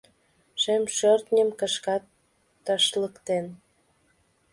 [0.61, 2.03] Шем шӧртньым кышкат
[2.65, 3.45] ташлыктен.